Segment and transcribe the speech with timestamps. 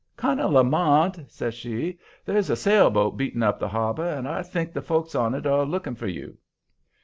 [0.17, 4.81] "Colonel Lamont," says she, "there's a sailboat beating up the harbor, and I think the
[4.81, 6.39] folks on it are looking for you."